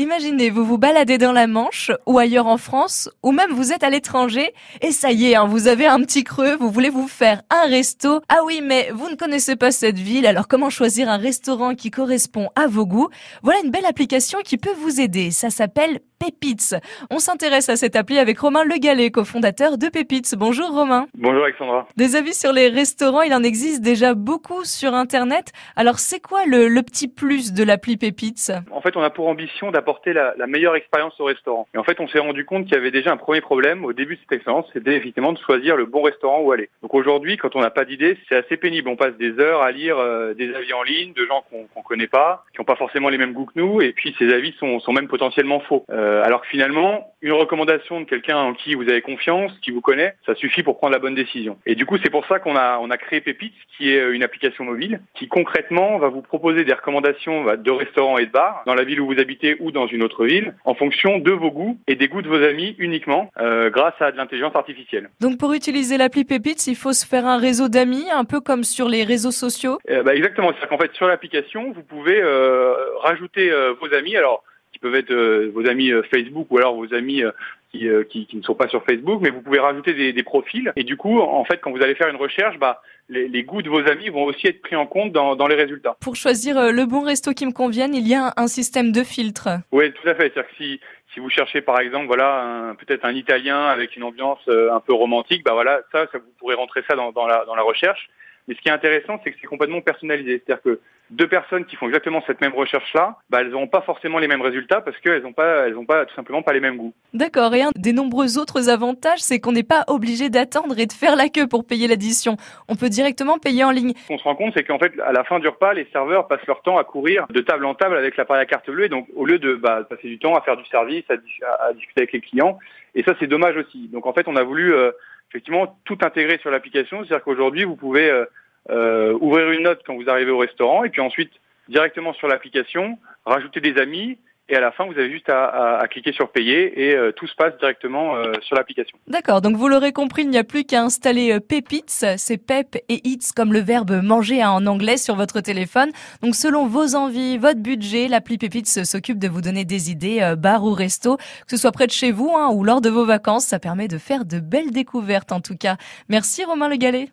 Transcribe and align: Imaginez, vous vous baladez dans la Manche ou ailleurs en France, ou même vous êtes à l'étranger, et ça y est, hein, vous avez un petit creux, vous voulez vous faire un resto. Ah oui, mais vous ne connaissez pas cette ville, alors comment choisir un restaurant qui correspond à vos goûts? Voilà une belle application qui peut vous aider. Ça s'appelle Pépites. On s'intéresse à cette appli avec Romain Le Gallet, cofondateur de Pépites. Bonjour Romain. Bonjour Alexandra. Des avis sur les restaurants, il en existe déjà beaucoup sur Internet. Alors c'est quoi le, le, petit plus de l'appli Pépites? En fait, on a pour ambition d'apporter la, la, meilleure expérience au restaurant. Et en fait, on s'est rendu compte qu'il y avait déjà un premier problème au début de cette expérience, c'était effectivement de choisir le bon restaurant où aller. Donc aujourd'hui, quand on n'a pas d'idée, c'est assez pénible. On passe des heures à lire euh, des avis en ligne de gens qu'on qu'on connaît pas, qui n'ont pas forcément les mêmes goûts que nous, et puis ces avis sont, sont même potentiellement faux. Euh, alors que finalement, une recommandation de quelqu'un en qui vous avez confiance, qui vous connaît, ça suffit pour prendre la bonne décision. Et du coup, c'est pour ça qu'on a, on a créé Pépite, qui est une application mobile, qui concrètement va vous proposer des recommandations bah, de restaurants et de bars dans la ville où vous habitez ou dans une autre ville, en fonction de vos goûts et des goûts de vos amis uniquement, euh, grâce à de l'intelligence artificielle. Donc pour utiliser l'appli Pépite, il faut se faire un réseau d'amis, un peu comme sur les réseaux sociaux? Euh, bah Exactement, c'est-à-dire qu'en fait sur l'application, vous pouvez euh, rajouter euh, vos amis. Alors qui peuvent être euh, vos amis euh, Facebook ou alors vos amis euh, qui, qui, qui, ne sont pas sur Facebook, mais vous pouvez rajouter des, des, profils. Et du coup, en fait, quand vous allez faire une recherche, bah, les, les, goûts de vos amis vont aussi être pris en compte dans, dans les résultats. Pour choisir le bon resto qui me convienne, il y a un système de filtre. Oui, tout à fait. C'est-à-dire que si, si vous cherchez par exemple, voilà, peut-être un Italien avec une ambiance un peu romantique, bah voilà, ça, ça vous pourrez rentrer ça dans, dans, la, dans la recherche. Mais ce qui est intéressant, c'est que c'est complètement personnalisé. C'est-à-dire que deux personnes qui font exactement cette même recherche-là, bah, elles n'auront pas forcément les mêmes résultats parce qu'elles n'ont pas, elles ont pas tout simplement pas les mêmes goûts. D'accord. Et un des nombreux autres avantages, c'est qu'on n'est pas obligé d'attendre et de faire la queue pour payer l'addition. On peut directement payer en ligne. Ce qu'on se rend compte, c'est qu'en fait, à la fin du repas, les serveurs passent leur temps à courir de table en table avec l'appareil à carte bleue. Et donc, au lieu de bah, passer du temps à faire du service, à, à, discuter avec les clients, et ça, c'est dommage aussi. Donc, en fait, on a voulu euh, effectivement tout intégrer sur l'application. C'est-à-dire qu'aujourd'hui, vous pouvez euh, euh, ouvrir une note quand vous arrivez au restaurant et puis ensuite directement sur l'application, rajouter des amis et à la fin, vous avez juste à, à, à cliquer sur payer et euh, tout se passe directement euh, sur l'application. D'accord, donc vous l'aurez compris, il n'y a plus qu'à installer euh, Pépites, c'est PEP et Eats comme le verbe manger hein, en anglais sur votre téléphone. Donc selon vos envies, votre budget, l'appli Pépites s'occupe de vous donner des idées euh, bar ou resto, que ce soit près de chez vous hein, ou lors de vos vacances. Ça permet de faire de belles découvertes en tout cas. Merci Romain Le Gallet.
Imaginez, 0.00 0.50
vous 0.50 0.64
vous 0.64 0.78
baladez 0.78 1.18
dans 1.18 1.32
la 1.32 1.48
Manche 1.48 1.90
ou 2.06 2.20
ailleurs 2.20 2.46
en 2.46 2.56
France, 2.56 3.10
ou 3.24 3.32
même 3.32 3.50
vous 3.50 3.72
êtes 3.72 3.82
à 3.82 3.90
l'étranger, 3.90 4.54
et 4.80 4.92
ça 4.92 5.10
y 5.10 5.26
est, 5.26 5.34
hein, 5.34 5.46
vous 5.46 5.66
avez 5.66 5.88
un 5.88 6.00
petit 6.02 6.22
creux, 6.22 6.54
vous 6.54 6.70
voulez 6.70 6.88
vous 6.88 7.08
faire 7.08 7.42
un 7.50 7.68
resto. 7.68 8.20
Ah 8.28 8.42
oui, 8.46 8.60
mais 8.62 8.92
vous 8.94 9.10
ne 9.10 9.16
connaissez 9.16 9.56
pas 9.56 9.72
cette 9.72 9.98
ville, 9.98 10.24
alors 10.24 10.46
comment 10.46 10.70
choisir 10.70 11.08
un 11.08 11.16
restaurant 11.16 11.74
qui 11.74 11.90
correspond 11.90 12.48
à 12.54 12.68
vos 12.68 12.86
goûts? 12.86 13.08
Voilà 13.42 13.58
une 13.64 13.72
belle 13.72 13.86
application 13.86 14.38
qui 14.44 14.56
peut 14.56 14.74
vous 14.80 15.00
aider. 15.00 15.32
Ça 15.32 15.50
s'appelle 15.50 15.98
Pépites. 16.18 16.74
On 17.10 17.18
s'intéresse 17.18 17.68
à 17.68 17.76
cette 17.76 17.96
appli 17.96 18.18
avec 18.18 18.38
Romain 18.38 18.64
Le 18.64 18.78
Gallet, 18.78 19.10
cofondateur 19.10 19.78
de 19.78 19.88
Pépites. 19.88 20.34
Bonjour 20.36 20.70
Romain. 20.70 21.06
Bonjour 21.14 21.44
Alexandra. 21.44 21.86
Des 21.96 22.16
avis 22.16 22.34
sur 22.34 22.52
les 22.52 22.68
restaurants, 22.68 23.22
il 23.22 23.32
en 23.32 23.42
existe 23.42 23.82
déjà 23.82 24.14
beaucoup 24.14 24.64
sur 24.64 24.94
Internet. 24.94 25.52
Alors 25.76 25.98
c'est 25.98 26.20
quoi 26.20 26.44
le, 26.46 26.68
le, 26.68 26.82
petit 26.82 27.08
plus 27.08 27.52
de 27.52 27.62
l'appli 27.62 27.96
Pépites? 27.96 28.52
En 28.70 28.80
fait, 28.80 28.96
on 28.96 29.02
a 29.02 29.10
pour 29.10 29.28
ambition 29.28 29.70
d'apporter 29.70 30.12
la, 30.12 30.34
la, 30.36 30.46
meilleure 30.46 30.76
expérience 30.76 31.18
au 31.20 31.24
restaurant. 31.24 31.68
Et 31.74 31.78
en 31.78 31.84
fait, 31.84 32.00
on 32.00 32.08
s'est 32.08 32.18
rendu 32.18 32.44
compte 32.44 32.64
qu'il 32.64 32.74
y 32.74 32.78
avait 32.78 32.90
déjà 32.90 33.12
un 33.12 33.16
premier 33.16 33.40
problème 33.40 33.84
au 33.84 33.92
début 33.92 34.16
de 34.16 34.20
cette 34.20 34.32
expérience, 34.32 34.66
c'était 34.72 34.96
effectivement 34.96 35.32
de 35.32 35.38
choisir 35.38 35.76
le 35.76 35.86
bon 35.86 36.02
restaurant 36.02 36.40
où 36.40 36.52
aller. 36.52 36.68
Donc 36.82 36.94
aujourd'hui, 36.94 37.36
quand 37.36 37.54
on 37.56 37.60
n'a 37.60 37.70
pas 37.70 37.84
d'idée, 37.84 38.18
c'est 38.28 38.36
assez 38.36 38.56
pénible. 38.56 38.88
On 38.88 38.96
passe 38.96 39.16
des 39.16 39.38
heures 39.38 39.62
à 39.62 39.70
lire 39.70 39.98
euh, 39.98 40.34
des 40.34 40.52
avis 40.54 40.72
en 40.72 40.82
ligne 40.82 41.12
de 41.12 41.24
gens 41.26 41.44
qu'on 41.50 41.66
qu'on 41.74 41.82
connaît 41.82 42.06
pas, 42.06 42.44
qui 42.52 42.60
n'ont 42.60 42.64
pas 42.64 42.76
forcément 42.76 43.08
les 43.08 43.18
mêmes 43.18 43.32
goûts 43.32 43.46
que 43.46 43.52
nous, 43.56 43.80
et 43.80 43.92
puis 43.92 44.14
ces 44.18 44.32
avis 44.32 44.54
sont, 44.58 44.80
sont 44.80 44.92
même 44.92 45.08
potentiellement 45.08 45.60
faux. 45.60 45.84
Euh, 45.90 46.07
alors 46.24 46.42
que 46.42 46.48
finalement, 46.48 47.12
une 47.22 47.32
recommandation 47.32 48.00
de 48.00 48.04
quelqu'un 48.04 48.36
en 48.36 48.54
qui 48.54 48.74
vous 48.74 48.88
avez 48.88 49.00
confiance, 49.00 49.52
qui 49.62 49.70
vous 49.70 49.80
connaît, 49.80 50.14
ça 50.26 50.34
suffit 50.34 50.62
pour 50.62 50.78
prendre 50.78 50.92
la 50.92 50.98
bonne 50.98 51.14
décision. 51.14 51.58
Et 51.66 51.74
du 51.74 51.84
coup, 51.86 51.96
c'est 52.02 52.10
pour 52.10 52.26
ça 52.26 52.38
qu'on 52.38 52.56
a, 52.56 52.78
on 52.78 52.90
a 52.90 52.96
créé 52.96 53.20
Pépite, 53.20 53.54
qui 53.76 53.90
est 53.90 54.10
une 54.10 54.22
application 54.22 54.64
mobile, 54.64 55.00
qui 55.14 55.28
concrètement 55.28 55.98
va 55.98 56.08
vous 56.08 56.22
proposer 56.22 56.64
des 56.64 56.72
recommandations 56.72 57.44
bah, 57.44 57.56
de 57.56 57.70
restaurants 57.70 58.18
et 58.18 58.26
de 58.26 58.30
bars 58.30 58.62
dans 58.66 58.74
la 58.74 58.84
ville 58.84 59.00
où 59.00 59.06
vous 59.06 59.18
habitez 59.18 59.56
ou 59.60 59.70
dans 59.70 59.86
une 59.86 60.02
autre 60.02 60.24
ville, 60.24 60.54
en 60.64 60.74
fonction 60.74 61.18
de 61.18 61.30
vos 61.30 61.50
goûts 61.50 61.78
et 61.86 61.96
des 61.96 62.08
goûts 62.08 62.22
de 62.22 62.28
vos 62.28 62.42
amis 62.42 62.76
uniquement, 62.78 63.30
euh, 63.40 63.70
grâce 63.70 64.00
à 64.00 64.12
de 64.12 64.16
l'intelligence 64.16 64.54
artificielle. 64.54 65.10
Donc 65.20 65.38
pour 65.38 65.52
utiliser 65.52 65.96
l'appli 65.96 66.24
Pépite, 66.24 66.66
il 66.66 66.76
faut 66.76 66.92
se 66.92 67.06
faire 67.06 67.26
un 67.26 67.38
réseau 67.38 67.68
d'amis, 67.68 68.06
un 68.12 68.24
peu 68.24 68.40
comme 68.40 68.64
sur 68.64 68.88
les 68.88 69.04
réseaux 69.04 69.30
sociaux? 69.30 69.78
Euh, 69.90 70.02
bah 70.02 70.14
Exactement, 70.14 70.48
c'est-à-dire 70.48 70.68
qu'en 70.68 70.78
fait 70.78 70.92
sur 70.94 71.06
l'application, 71.06 71.72
vous 71.72 71.82
pouvez 71.82 72.20
euh, 72.20 72.74
rajouter 73.00 73.50
euh, 73.50 73.74
vos 73.80 73.92
amis. 73.94 74.16
Alors 74.16 74.42
qui 74.78 74.80
peuvent 74.80 74.94
être 74.94 75.10
euh, 75.10 75.50
vos 75.52 75.66
amis 75.66 75.90
euh, 75.90 76.02
Facebook 76.10 76.46
ou 76.50 76.58
alors 76.58 76.76
vos 76.76 76.94
amis 76.94 77.22
euh, 77.22 77.32
qui, 77.72 77.88
qui, 78.08 78.26
qui, 78.26 78.36
ne 78.36 78.42
sont 78.42 78.54
pas 78.54 78.68
sur 78.68 78.84
Facebook, 78.84 79.20
mais 79.20 79.30
vous 79.30 79.42
pouvez 79.42 79.58
rajouter 79.58 79.92
des, 79.92 80.12
des, 80.12 80.22
profils. 80.22 80.72
Et 80.76 80.84
du 80.84 80.96
coup, 80.96 81.20
en 81.20 81.44
fait, 81.44 81.58
quand 81.60 81.70
vous 81.70 81.82
allez 81.82 81.94
faire 81.96 82.08
une 82.08 82.16
recherche, 82.16 82.58
bah, 82.58 82.80
les, 83.08 83.28
les, 83.28 83.42
goûts 83.42 83.60
de 83.60 83.68
vos 83.68 83.86
amis 83.88 84.08
vont 84.08 84.24
aussi 84.24 84.46
être 84.46 84.62
pris 84.62 84.76
en 84.76 84.86
compte 84.86 85.12
dans, 85.12 85.36
dans 85.36 85.48
les 85.48 85.56
résultats. 85.56 85.96
Pour 86.00 86.16
choisir 86.16 86.72
le 86.72 86.86
bon 86.86 87.02
resto 87.02 87.32
qui 87.32 87.44
me 87.44 87.52
convienne, 87.52 87.94
il 87.94 88.06
y 88.06 88.14
a 88.14 88.32
un 88.36 88.46
système 88.46 88.92
de 88.92 89.02
filtre. 89.02 89.48
Oui, 89.72 89.92
tout 89.92 90.08
à 90.08 90.14
fait. 90.14 90.32
C'est-à-dire 90.32 90.50
que 90.50 90.56
si, 90.56 90.80
si 91.12 91.20
vous 91.20 91.28
cherchez 91.28 91.60
par 91.60 91.80
exemple, 91.80 92.06
voilà, 92.06 92.74
peut-être 92.78 93.04
un 93.04 93.14
Italien 93.14 93.66
avec 93.66 93.96
une 93.96 94.04
ambiance 94.04 94.40
un 94.48 94.80
peu 94.80 94.94
romantique, 94.94 95.44
bah 95.44 95.52
voilà, 95.52 95.80
ça, 95.92 96.06
ça 96.12 96.18
vous 96.18 96.32
pourrez 96.38 96.54
rentrer 96.54 96.82
ça 96.88 96.96
dans, 96.96 97.12
dans, 97.12 97.26
la, 97.26 97.44
dans 97.44 97.54
la 97.54 97.62
recherche. 97.62 98.08
Mais 98.48 98.54
ce 98.54 98.60
qui 98.60 98.68
est 98.68 98.72
intéressant, 98.72 99.20
c'est 99.22 99.30
que 99.30 99.36
c'est 99.40 99.46
complètement 99.46 99.82
personnalisé. 99.82 100.42
C'est-à-dire 100.44 100.62
que 100.62 100.80
deux 101.10 101.28
personnes 101.28 101.66
qui 101.66 101.76
font 101.76 101.86
exactement 101.86 102.22
cette 102.26 102.40
même 102.40 102.54
recherche-là, 102.54 103.16
bah, 103.28 103.40
elles 103.40 103.50
n'auront 103.50 103.68
pas 103.68 103.82
forcément 103.82 104.18
les 104.18 104.26
mêmes 104.26 104.40
résultats 104.40 104.80
parce 104.80 104.96
qu'elles 104.98 105.22
n'ont 105.22 105.32
pas, 105.32 105.66
elles 105.66 105.76
ont 105.76 105.84
pas 105.84 106.06
tout 106.06 106.14
simplement 106.14 106.42
pas 106.42 106.54
les 106.54 106.60
mêmes 106.60 106.76
goûts. 106.76 106.94
D'accord. 107.12 107.54
Et 107.54 107.62
un 107.62 107.70
des 107.76 107.92
nombreux 107.92 108.38
autres 108.38 108.70
avantages, 108.70 109.20
c'est 109.20 109.38
qu'on 109.38 109.52
n'est 109.52 109.62
pas 109.62 109.84
obligé 109.88 110.30
d'attendre 110.30 110.78
et 110.78 110.86
de 110.86 110.92
faire 110.92 111.14
la 111.14 111.28
queue 111.28 111.46
pour 111.46 111.66
payer 111.66 111.88
l'addition. 111.88 112.36
On 112.68 112.74
peut 112.74 112.88
directement 112.88 113.38
payer 113.38 113.64
en 113.64 113.70
ligne. 113.70 113.92
Ce 113.96 114.08
qu'on 114.08 114.18
se 114.18 114.24
rend 114.24 114.34
compte, 114.34 114.52
c'est 114.56 114.64
qu'en 114.64 114.78
fait, 114.78 114.92
à 115.04 115.12
la 115.12 115.24
fin 115.24 115.38
du 115.40 115.48
repas, 115.48 115.74
les 115.74 115.86
serveurs 115.92 116.26
passent 116.26 116.46
leur 116.46 116.62
temps 116.62 116.78
à 116.78 116.84
courir 116.84 117.26
de 117.28 117.40
table 117.40 117.66
en 117.66 117.74
table 117.74 117.96
avec 117.96 118.16
l'appareil 118.16 118.42
à 118.42 118.46
carte 118.46 118.70
bleue. 118.70 118.84
Et 118.84 118.90
donc, 118.90 119.06
au 119.14 119.26
lieu 119.26 119.38
de 119.38 119.54
bah, 119.54 119.86
passer 119.88 120.08
du 120.08 120.18
temps 120.18 120.34
à 120.34 120.40
faire 120.40 120.56
du 120.56 120.64
service, 120.66 121.04
à, 121.10 121.64
à, 121.64 121.72
discuter 121.74 122.00
avec 122.00 122.12
les 122.12 122.20
clients, 122.20 122.58
et 122.94 123.02
ça, 123.02 123.14
c'est 123.20 123.26
dommage 123.26 123.56
aussi. 123.56 123.88
Donc, 123.88 124.06
en 124.06 124.12
fait, 124.12 124.26
on 124.26 124.36
a 124.36 124.42
voulu 124.42 124.74
euh, 124.74 124.90
effectivement 125.30 125.78
tout 125.84 125.98
intégrer 126.02 126.38
sur 126.38 126.50
l'application. 126.50 126.98
C'est-à-dire 126.98 127.24
qu'aujourd'hui, 127.24 127.64
vous 127.64 127.76
pouvez 127.76 128.10
euh, 128.10 128.24
euh, 128.70 129.12
ouvrir 129.20 129.50
une 129.50 129.62
note 129.62 129.82
quand 129.86 129.94
vous 129.94 130.08
arrivez 130.08 130.30
au 130.30 130.38
restaurant 130.38 130.84
et 130.84 130.90
puis 130.90 131.00
ensuite 131.00 131.32
directement 131.68 132.12
sur 132.14 132.28
l'application, 132.28 132.98
rajouter 133.26 133.60
des 133.60 133.78
amis 133.78 134.18
et 134.48 134.56
à 134.56 134.60
la 134.60 134.72
fin, 134.72 134.86
vous 134.86 134.92
avez 134.92 135.10
juste 135.10 135.28
à, 135.28 135.44
à, 135.44 135.82
à 135.82 135.88
cliquer 135.88 136.12
sur 136.12 136.30
payer 136.30 136.88
et 136.88 136.94
euh, 136.94 137.12
tout 137.12 137.26
se 137.26 137.34
passe 137.34 137.56
directement 137.58 138.16
euh, 138.16 138.32
sur 138.40 138.56
l'application. 138.56 138.98
D'accord, 139.06 139.40
donc 139.40 139.56
vous 139.56 139.68
l'aurez 139.68 139.92
compris, 139.92 140.22
il 140.22 140.30
n'y 140.30 140.38
a 140.38 140.44
plus 140.44 140.64
qu'à 140.64 140.82
installer 140.82 141.32
euh, 141.32 141.40
Pépites, 141.40 142.06
c'est 142.16 142.38
PEP 142.38 142.76
et 142.88 143.00
Eats 143.08 143.32
comme 143.36 143.52
le 143.52 143.60
verbe 143.60 144.02
manger 144.02 144.42
hein, 144.42 144.50
en 144.50 144.66
anglais 144.66 144.96
sur 144.96 145.16
votre 145.16 145.40
téléphone. 145.40 145.90
Donc 146.22 146.34
selon 146.34 146.66
vos 146.66 146.94
envies, 146.94 147.38
votre 147.38 147.60
budget, 147.60 148.08
l'appli 148.08 148.38
Pépites 148.38 148.84
s'occupe 148.84 149.18
de 149.18 149.28
vous 149.28 149.42
donner 149.42 149.64
des 149.64 149.90
idées 149.90 150.20
euh, 150.22 150.34
bar 150.34 150.64
ou 150.64 150.72
resto, 150.72 151.16
que 151.16 151.50
ce 151.50 151.56
soit 151.56 151.72
près 151.72 151.86
de 151.86 151.92
chez 151.92 152.10
vous 152.10 152.32
hein, 152.34 152.50
ou 152.52 152.64
lors 152.64 152.80
de 152.80 152.88
vos 152.88 153.04
vacances. 153.04 153.44
Ça 153.44 153.58
permet 153.58 153.88
de 153.88 153.98
faire 153.98 154.24
de 154.24 154.40
belles 154.40 154.70
découvertes 154.70 155.32
en 155.32 155.40
tout 155.40 155.56
cas. 155.56 155.76
Merci 156.08 156.44
Romain 156.44 156.68
Le 156.68 156.76
Gallet. 156.76 157.06